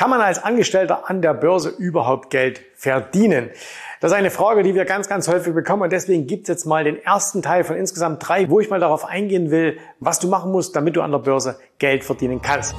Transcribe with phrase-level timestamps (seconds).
[0.00, 3.50] Kann man als Angestellter an der Börse überhaupt Geld verdienen?
[4.00, 6.64] Das ist eine Frage, die wir ganz, ganz häufig bekommen und deswegen gibt es jetzt
[6.64, 10.28] mal den ersten Teil von insgesamt drei, wo ich mal darauf eingehen will, was du
[10.28, 12.74] machen musst, damit du an der Börse Geld verdienen kannst.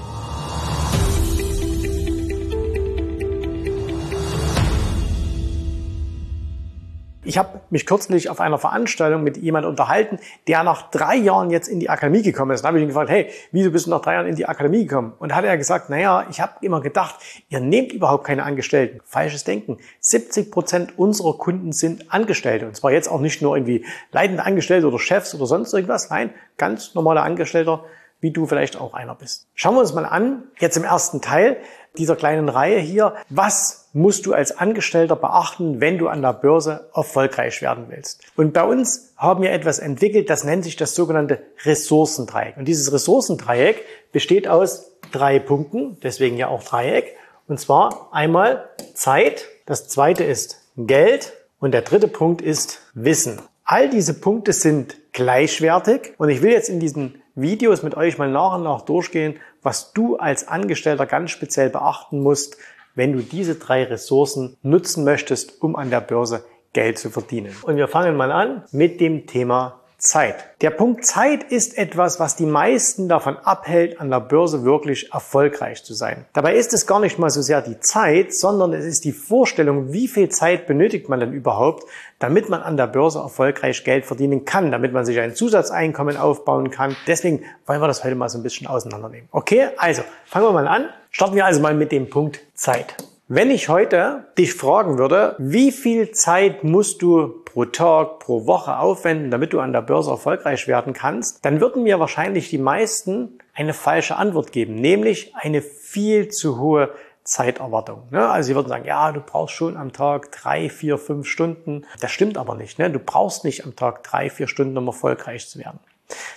[7.31, 10.19] Ich habe mich kürzlich auf einer Veranstaltung mit jemand unterhalten,
[10.49, 12.63] der nach drei Jahren jetzt in die Akademie gekommen ist.
[12.63, 14.85] Da habe ich ihn gefragt, hey, wieso bist du nach drei Jahren in die Akademie
[14.85, 15.13] gekommen?
[15.17, 17.15] Und hat er gesagt, naja, ich habe immer gedacht,
[17.47, 18.99] ihr nehmt überhaupt keine Angestellten.
[19.05, 19.77] Falsches Denken.
[20.01, 22.67] 70 Prozent unserer Kunden sind Angestellte.
[22.67, 26.09] Und zwar jetzt auch nicht nur irgendwie leitende Angestellte oder Chefs oder sonst irgendwas.
[26.09, 27.85] Nein, ganz normale Angestellter,
[28.21, 29.47] wie du vielleicht auch einer bist.
[29.53, 31.57] Schauen wir uns mal an, jetzt im ersten Teil
[31.97, 36.89] dieser kleinen Reihe hier, was musst du als Angestellter beachten, wenn du an der Börse
[36.95, 38.21] erfolgreich werden willst.
[38.37, 42.55] Und bei uns haben wir etwas entwickelt, das nennt sich das sogenannte Ressourcendreieck.
[42.55, 47.15] Und dieses Ressourcendreieck besteht aus drei Punkten, deswegen ja auch Dreieck.
[47.47, 53.41] Und zwar einmal Zeit, das zweite ist Geld und der dritte Punkt ist Wissen.
[53.65, 58.29] All diese Punkte sind gleichwertig und ich will jetzt in diesen Videos mit euch mal
[58.29, 62.57] nach und nach durchgehen, was du als Angestellter ganz speziell beachten musst,
[62.95, 67.55] wenn du diese drei Ressourcen nutzen möchtest, um an der Börse Geld zu verdienen.
[67.63, 70.35] Und wir fangen mal an mit dem Thema Zeit.
[70.61, 75.83] Der Punkt Zeit ist etwas, was die meisten davon abhält, an der Börse wirklich erfolgreich
[75.83, 76.25] zu sein.
[76.33, 79.93] Dabei ist es gar nicht mal so sehr die Zeit, sondern es ist die Vorstellung,
[79.93, 81.83] wie viel Zeit benötigt man denn überhaupt,
[82.17, 86.71] damit man an der Börse erfolgreich Geld verdienen kann, damit man sich ein Zusatzeinkommen aufbauen
[86.71, 86.95] kann.
[87.05, 89.29] Deswegen wollen wir das heute mal so ein bisschen auseinandernehmen.
[89.31, 90.89] Okay, also fangen wir mal an.
[91.11, 92.95] Starten wir also mal mit dem Punkt Zeit.
[93.33, 98.77] Wenn ich heute dich fragen würde, wie viel Zeit musst du pro Tag, pro Woche
[98.77, 103.39] aufwenden, damit du an der Börse erfolgreich werden kannst, dann würden mir wahrscheinlich die meisten
[103.53, 106.89] eine falsche Antwort geben, nämlich eine viel zu hohe
[107.23, 108.03] Zeiterwartung.
[108.11, 108.29] Ne?
[108.29, 111.85] Also sie würden sagen, ja, du brauchst schon am Tag drei, vier, fünf Stunden.
[112.01, 112.79] Das stimmt aber nicht.
[112.79, 112.91] Ne?
[112.91, 115.79] Du brauchst nicht am Tag drei, vier Stunden, um erfolgreich zu werden.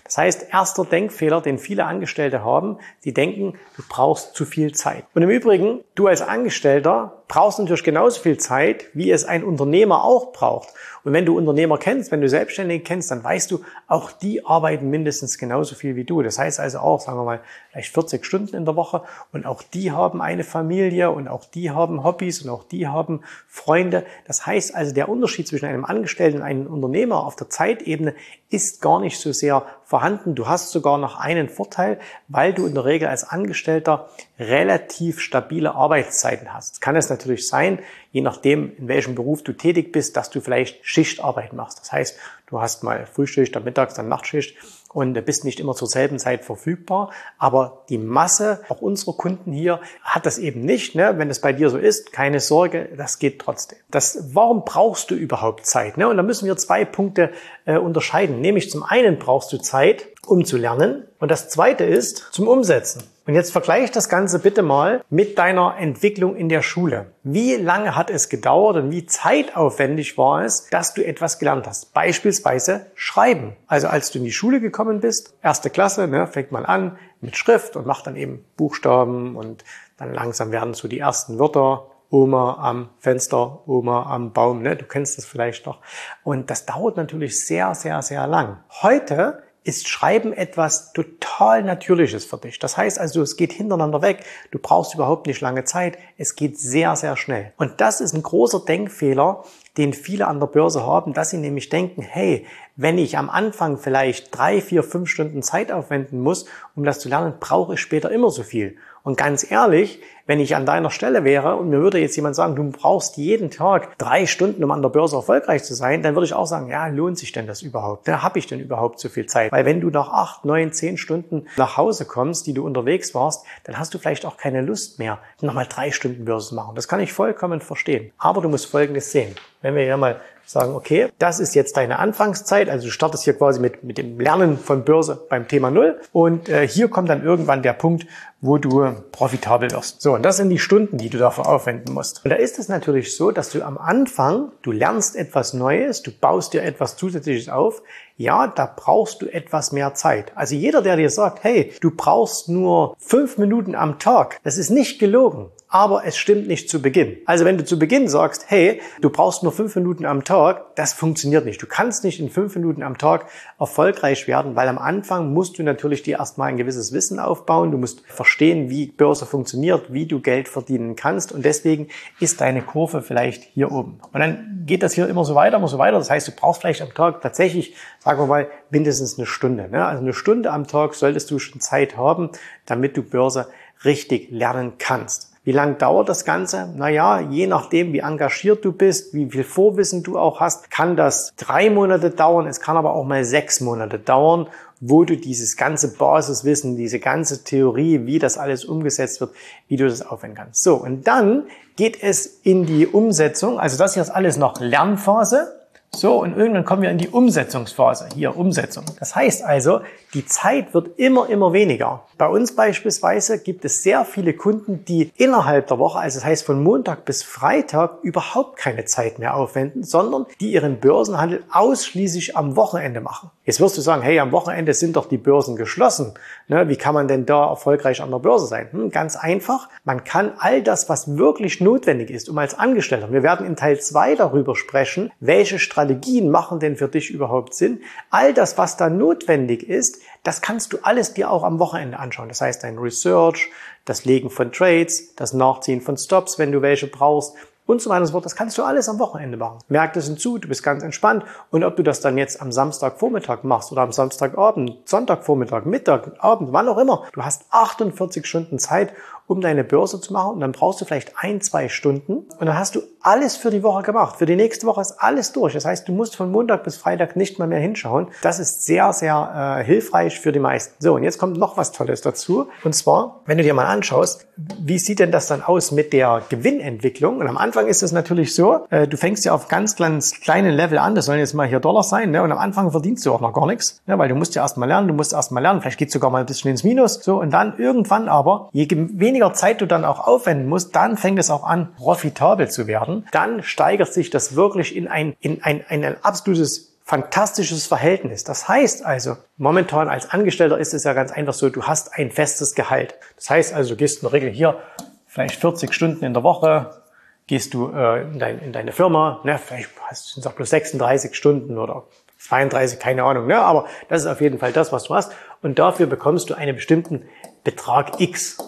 [0.04, 5.04] Das heißt, erster Denkfehler, den viele Angestellte haben, die denken, du brauchst zu viel Zeit.
[5.14, 10.04] Und im Übrigen, du als Angestellter brauchst natürlich genauso viel Zeit, wie es ein Unternehmer
[10.04, 10.68] auch braucht.
[11.04, 14.88] Und wenn du Unternehmer kennst, wenn du Selbstständige kennst, dann weißt du, auch die arbeiten
[14.88, 16.22] mindestens genauso viel wie du.
[16.22, 17.40] Das heißt also auch, sagen wir mal,
[17.70, 19.02] vielleicht 40 Stunden in der Woche
[19.32, 23.20] und auch die haben eine Familie und auch die haben Hobbys und auch die haben
[23.48, 24.04] Freunde.
[24.26, 28.14] Das heißt also, der Unterschied zwischen einem Angestellten und einem Unternehmer auf der Zeitebene
[28.48, 30.34] ist gar nicht so sehr vorhanden.
[30.34, 34.08] Du hast sogar noch einen Vorteil, weil du in der Regel als Angestellter
[34.38, 36.80] relativ stabile Arbeitszeiten hast.
[36.80, 37.78] Kann es natürlich sein,
[38.10, 41.80] je nachdem, in welchem Beruf du tätig bist, dass du vielleicht Schichtarbeit machst.
[41.80, 44.56] Das heißt, du hast mal Frühschicht, dann Mittags, dann Nachtschicht
[44.94, 47.10] und bist nicht immer zur selben Zeit verfügbar.
[47.36, 50.94] Aber die Masse, auch unserer Kunden hier, hat das eben nicht.
[50.94, 51.14] Ne?
[51.16, 53.78] Wenn es bei dir so ist, keine Sorge, das geht trotzdem.
[53.90, 55.98] Das, warum brauchst du überhaupt Zeit?
[55.98, 56.08] Ne?
[56.08, 57.30] Und da müssen wir zwei Punkte
[57.64, 58.40] äh, unterscheiden.
[58.40, 61.04] Nämlich zum einen brauchst du Zeit, um zu lernen.
[61.18, 63.02] Und das zweite ist zum Umsetzen.
[63.26, 67.06] Und jetzt vergleich das Ganze bitte mal mit deiner Entwicklung in der Schule.
[67.22, 71.94] Wie lange hat es gedauert und wie zeitaufwendig war es, dass du etwas gelernt hast?
[71.94, 73.56] Beispielsweise Schreiben.
[73.66, 77.38] Also als du in die Schule gekommen bist, erste Klasse, ne, fängt man an mit
[77.38, 79.64] Schrift und macht dann eben Buchstaben und
[79.96, 84.76] dann langsam werden so die ersten Wörter Oma am Fenster, Oma am Baum, ne?
[84.76, 85.80] du kennst das vielleicht noch.
[86.22, 88.58] Und das dauert natürlich sehr, sehr, sehr lang.
[88.82, 92.58] Heute ist Schreiben etwas total Natürliches für dich.
[92.58, 94.24] Das heißt also, es geht hintereinander weg.
[94.50, 95.98] Du brauchst überhaupt nicht lange Zeit.
[96.18, 97.52] Es geht sehr, sehr schnell.
[97.56, 99.42] Und das ist ein großer Denkfehler,
[99.78, 103.78] den viele an der Börse haben, dass sie nämlich denken, hey, wenn ich am Anfang
[103.78, 106.44] vielleicht drei, vier, fünf Stunden Zeit aufwenden muss,
[106.76, 108.76] um das zu lernen, brauche ich später immer so viel.
[109.04, 112.56] Und ganz ehrlich, wenn ich an deiner Stelle wäre und mir würde jetzt jemand sagen,
[112.56, 116.24] du brauchst jeden Tag drei Stunden, um an der Börse erfolgreich zu sein, dann würde
[116.24, 118.08] ich auch sagen, ja, lohnt sich denn das überhaupt?
[118.08, 119.52] Da habe ich denn überhaupt so viel Zeit?
[119.52, 123.44] Weil wenn du nach acht, neun, zehn Stunden nach Hause kommst, die du unterwegs warst,
[123.64, 126.74] dann hast du vielleicht auch keine Lust mehr, nochmal drei Stunden Börse zu machen.
[126.74, 128.10] Das kann ich vollkommen verstehen.
[128.16, 129.34] Aber du musst Folgendes sehen.
[129.64, 133.32] Wenn wir hier mal sagen, okay, das ist jetzt deine Anfangszeit, also du startest hier
[133.32, 137.24] quasi mit, mit dem Lernen von Börse beim Thema Null und äh, hier kommt dann
[137.24, 138.06] irgendwann der Punkt,
[138.42, 140.02] wo du profitabel wirst.
[140.02, 142.22] So, und das sind die Stunden, die du dafür aufwenden musst.
[142.26, 146.10] Und da ist es natürlich so, dass du am Anfang, du lernst etwas Neues, du
[146.10, 147.80] baust dir etwas Zusätzliches auf,
[148.18, 150.32] Ja, da brauchst du etwas mehr Zeit.
[150.34, 154.68] Also jeder, der dir sagt, hey, du brauchst nur fünf Minuten am Tag, das ist
[154.68, 157.16] nicht gelogen aber es stimmt nicht zu Beginn.
[157.26, 160.92] Also wenn du zu Beginn sagst, hey, du brauchst nur fünf Minuten am Tag, das
[160.92, 161.60] funktioniert nicht.
[161.60, 163.26] Du kannst nicht in fünf Minuten am Tag
[163.58, 167.72] erfolgreich werden, weil am Anfang musst du natürlich dir erstmal ein gewisses Wissen aufbauen.
[167.72, 171.88] Du musst verstehen, wie Börse funktioniert, wie du Geld verdienen kannst und deswegen
[172.20, 173.98] ist deine Kurve vielleicht hier oben.
[174.12, 175.98] Und dann geht das hier immer so weiter, immer so weiter.
[175.98, 179.68] Das heißt, du brauchst vielleicht am Tag tatsächlich, sagen wir mal, mindestens eine Stunde.
[179.68, 179.84] Ne?
[179.84, 182.30] Also eine Stunde am Tag solltest du schon Zeit haben,
[182.64, 183.48] damit du Börse
[183.84, 185.33] richtig lernen kannst.
[185.44, 186.70] Wie lang dauert das Ganze?
[186.74, 191.34] Naja, je nachdem, wie engagiert du bist, wie viel Vorwissen du auch hast, kann das
[191.36, 192.46] drei Monate dauern.
[192.46, 194.46] Es kann aber auch mal sechs Monate dauern,
[194.80, 199.32] wo du dieses ganze Basiswissen, diese ganze Theorie, wie das alles umgesetzt wird,
[199.68, 200.62] wie du das aufwenden kannst.
[200.62, 201.44] So, und dann
[201.76, 203.58] geht es in die Umsetzung.
[203.58, 205.63] Also das hier ist alles noch Lernphase.
[205.96, 208.08] So, und irgendwann kommen wir in die Umsetzungsphase.
[208.14, 208.84] Hier, Umsetzung.
[208.98, 209.80] Das heißt also,
[210.12, 212.02] die Zeit wird immer, immer weniger.
[212.18, 216.44] Bei uns beispielsweise gibt es sehr viele Kunden, die innerhalb der Woche, also das heißt
[216.44, 222.54] von Montag bis Freitag, überhaupt keine Zeit mehr aufwenden, sondern die ihren Börsenhandel ausschließlich am
[222.54, 223.30] Wochenende machen.
[223.44, 226.14] Jetzt wirst du sagen, hey, am Wochenende sind doch die Börsen geschlossen.
[226.46, 228.68] Ne, wie kann man denn da erfolgreich an der Börse sein?
[228.70, 229.68] Hm, ganz einfach.
[229.84, 233.80] Man kann all das, was wirklich notwendig ist, um als Angestellter, wir werden in Teil
[233.80, 237.80] 2 darüber sprechen, welche Strategien machen denn für dich überhaupt Sinn.
[238.10, 242.28] All das, was da notwendig ist, das kannst du alles dir auch am Wochenende anschauen.
[242.28, 243.50] Das heißt, dein Research,
[243.84, 247.34] das Legen von Trades, das Nachziehen von Stops, wenn du welche brauchst,
[247.66, 248.20] und so weiter.
[248.20, 249.58] Das kannst du alles am Wochenende machen.
[249.68, 251.24] Märkte sind zu, du bist ganz entspannt.
[251.50, 256.52] Und ob du das dann jetzt am Samstagvormittag machst oder am Samstagabend, Sonntagvormittag, Mittag, Abend,
[256.52, 258.92] wann auch immer, du hast 48 Stunden Zeit,
[259.26, 260.34] um deine Börse zu machen.
[260.34, 262.18] Und dann brauchst du vielleicht ein, zwei Stunden.
[262.38, 264.16] Und dann hast du alles für die Woche gemacht.
[264.16, 265.52] Für die nächste Woche ist alles durch.
[265.52, 268.08] Das heißt, du musst von Montag bis Freitag nicht mal mehr hinschauen.
[268.22, 270.74] Das ist sehr, sehr äh, hilfreich für die meisten.
[270.78, 272.48] So, und jetzt kommt noch was Tolles dazu.
[272.64, 276.22] Und zwar, wenn du dir mal anschaust, wie sieht denn das dann aus mit der
[276.28, 277.18] Gewinnentwicklung?
[277.18, 280.52] Und am Anfang ist es natürlich so, äh, du fängst ja auf ganz, ganz kleinen
[280.52, 280.94] Level an.
[280.94, 282.10] Das sollen jetzt mal hier Dollar sein.
[282.10, 282.22] Ne?
[282.22, 283.82] Und am Anfang verdienst du auch noch gar nichts.
[283.86, 283.98] Ne?
[283.98, 285.60] Weil du musst ja erstmal lernen, du musst erstmal lernen.
[285.60, 286.94] Vielleicht geht sogar mal ein bisschen ins Minus.
[286.94, 290.96] So, und dann irgendwann aber, je weniger weniger Zeit du dann auch aufwenden musst, dann
[290.96, 293.06] fängt es auch an, profitabel zu werden.
[293.12, 298.24] Dann steigert sich das wirklich in ein, in ein, in ein absolutes fantastisches Verhältnis.
[298.24, 302.10] Das heißt also, momentan als Angestellter ist es ja ganz einfach so, du hast ein
[302.10, 302.96] festes Gehalt.
[303.14, 304.58] Das heißt also, du gehst in der Regel hier
[305.06, 306.82] vielleicht 40 Stunden in der Woche,
[307.28, 311.14] gehst du äh, in, dein, in deine Firma, ne, vielleicht sind es auch bloß 36
[311.14, 311.84] Stunden oder
[312.18, 315.12] 32, keine Ahnung, ne, aber das ist auf jeden Fall das, was du hast.
[315.40, 317.04] Und dafür bekommst du einen bestimmten
[317.44, 318.38] Betrag X.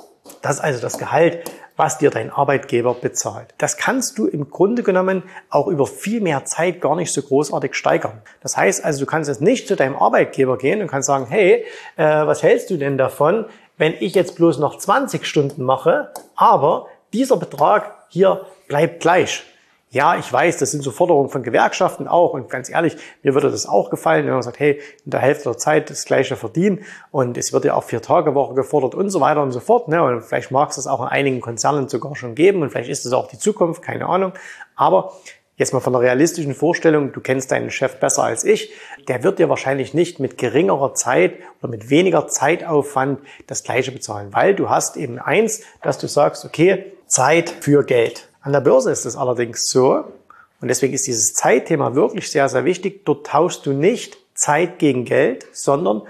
[0.46, 3.48] Das ist also das Gehalt, was dir dein Arbeitgeber bezahlt.
[3.58, 7.74] Das kannst du im Grunde genommen auch über viel mehr Zeit gar nicht so großartig
[7.74, 8.22] steigern.
[8.42, 11.64] Das heißt also, du kannst jetzt nicht zu deinem Arbeitgeber gehen und kannst sagen, hey,
[11.96, 13.46] äh, was hältst du denn davon,
[13.76, 19.42] wenn ich jetzt bloß noch 20 Stunden mache, aber dieser Betrag hier bleibt gleich.
[19.90, 22.32] Ja, ich weiß, das sind so Forderungen von Gewerkschaften auch.
[22.32, 25.44] Und ganz ehrlich, mir würde das auch gefallen, wenn man sagt, hey, in der Hälfte
[25.44, 26.84] der Zeit das gleiche verdienen.
[27.12, 29.88] Und es wird ja auch vier Tage Woche gefordert und so weiter und so fort.
[29.88, 30.02] Ne?
[30.02, 32.62] Und vielleicht mag es das auch in einigen Konzernen sogar schon geben.
[32.62, 34.32] Und vielleicht ist es auch die Zukunft, keine Ahnung.
[34.74, 35.12] Aber
[35.58, 38.72] Jetzt mal von der realistischen Vorstellung, du kennst deinen Chef besser als ich,
[39.08, 44.34] der wird dir wahrscheinlich nicht mit geringerer Zeit oder mit weniger Zeitaufwand das gleiche bezahlen,
[44.34, 48.28] weil du hast eben eins, dass du sagst, okay, Zeit für Geld.
[48.46, 50.04] An der Börse ist es allerdings so,
[50.60, 53.04] und deswegen ist dieses Zeitthema wirklich sehr, sehr wichtig.
[53.04, 56.02] Dort tauschst du nicht Zeit gegen Geld, sondern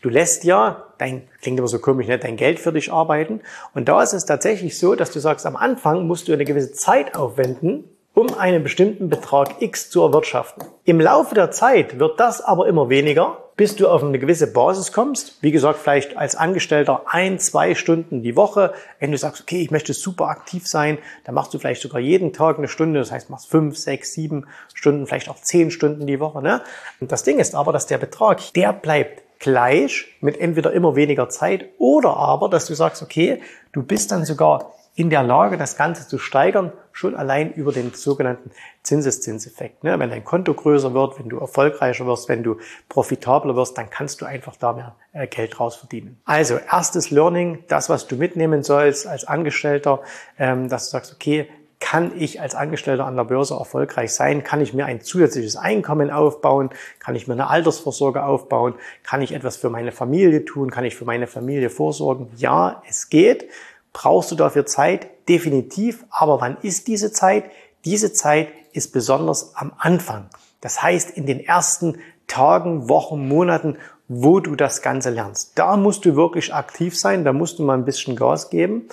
[0.00, 3.40] du lässt ja dein, klingt immer so komisch, ne, dein Geld für dich arbeiten.
[3.74, 6.70] Und da ist es tatsächlich so, dass du sagst, am Anfang musst du eine gewisse
[6.70, 7.82] Zeit aufwenden,
[8.14, 10.62] um einen bestimmten Betrag X zu erwirtschaften.
[10.84, 14.90] Im Laufe der Zeit wird das aber immer weniger bis du auf eine gewisse Basis
[14.90, 15.36] kommst.
[15.42, 18.72] Wie gesagt, vielleicht als Angestellter ein, zwei Stunden die Woche.
[19.00, 22.32] Wenn du sagst, okay, ich möchte super aktiv sein, dann machst du vielleicht sogar jeden
[22.32, 23.00] Tag eine Stunde.
[23.00, 26.40] Das heißt, machst fünf, sechs, sieben Stunden, vielleicht auch zehn Stunden die Woche.
[26.40, 26.62] Ne?
[27.00, 31.28] Und das Ding ist aber, dass der Betrag, der bleibt gleich mit entweder immer weniger
[31.28, 35.76] Zeit oder aber, dass du sagst, okay, du bist dann sogar in der Lage, das
[35.76, 38.50] Ganze zu steigern, schon allein über den sogenannten
[38.82, 39.84] Zinseszinseffekt.
[39.84, 39.98] Ne?
[39.98, 42.56] Wenn dein Konto größer wird, wenn du erfolgreicher wirst, wenn du
[42.88, 46.20] profitabler wirst, dann kannst du einfach da mehr äh, Geld raus verdienen.
[46.24, 50.00] Also erstes Learning, das, was du mitnehmen sollst als Angestellter,
[50.38, 51.48] ähm, dass du sagst, okay,
[51.80, 54.44] kann ich als Angestellter an der Börse erfolgreich sein?
[54.44, 56.68] Kann ich mir ein zusätzliches Einkommen aufbauen?
[56.98, 58.74] Kann ich mir eine Altersvorsorge aufbauen?
[59.02, 60.70] Kann ich etwas für meine Familie tun?
[60.70, 62.28] Kann ich für meine Familie vorsorgen?
[62.36, 63.48] Ja, es geht.
[63.92, 65.08] Brauchst du dafür Zeit?
[65.28, 66.04] Definitiv.
[66.10, 67.44] Aber wann ist diese Zeit?
[67.84, 70.28] Diese Zeit ist besonders am Anfang.
[70.60, 73.76] Das heißt, in den ersten Tagen, Wochen, Monaten,
[74.08, 75.52] wo du das Ganze lernst.
[75.54, 78.88] Da musst du wirklich aktiv sein, da musst du mal ein bisschen Gas geben.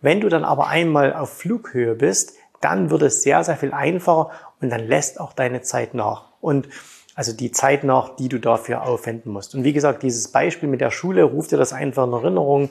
[0.00, 4.30] Wenn du dann aber einmal auf Flughöhe bist, dann wird es sehr, sehr viel einfacher
[4.60, 6.26] und dann lässt auch deine Zeit nach.
[6.40, 6.68] Und
[7.14, 9.54] also die Zeit nach, die du dafür aufwenden musst.
[9.54, 12.70] Und wie gesagt, dieses Beispiel mit der Schule ruft dir das einfach in Erinnerung,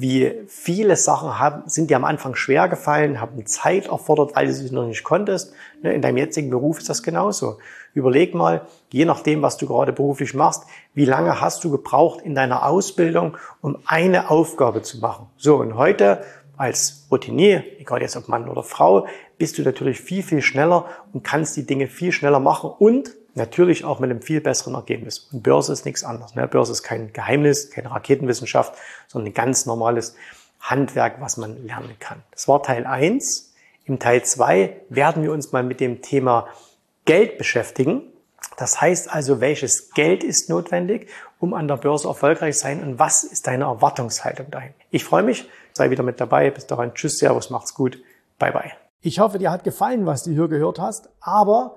[0.00, 4.52] wie viele Sachen haben, sind dir am Anfang schwer gefallen, haben Zeit erfordert, weil du
[4.52, 5.52] sie noch nicht konntest.
[5.82, 7.58] Ne, in deinem jetzigen Beruf ist das genauso.
[7.94, 8.62] Überleg mal,
[8.92, 10.62] je nachdem, was du gerade beruflich machst,
[10.94, 15.26] wie lange hast du gebraucht in deiner Ausbildung, um eine Aufgabe zu machen.
[15.36, 16.22] So, und heute
[16.56, 21.24] als Routinier, egal jetzt ob Mann oder Frau, bist du natürlich viel, viel schneller und
[21.24, 25.28] kannst die Dinge viel schneller machen und natürlich auch mit einem viel besseren Ergebnis.
[25.32, 26.34] Und Börse ist nichts anderes.
[26.34, 26.46] Ne?
[26.46, 28.74] Börse ist kein Geheimnis, keine Raketenwissenschaft,
[29.06, 30.14] sondern ein ganz normales
[30.60, 32.22] Handwerk, was man lernen kann.
[32.32, 33.54] Das war Teil eins.
[33.86, 36.48] Im Teil zwei werden wir uns mal mit dem Thema
[37.06, 38.02] Geld beschäftigen.
[38.58, 42.98] Das heißt also, welches Geld ist notwendig, um an der Börse erfolgreich zu sein und
[42.98, 44.74] was ist deine Erwartungshaltung dahin?
[44.90, 46.50] Ich freue mich, sei wieder mit dabei.
[46.50, 47.98] Bis dahin, tschüss, servus, macht's gut,
[48.38, 48.72] bye bye.
[49.00, 51.76] Ich hoffe, dir hat gefallen, was du hier gehört hast, aber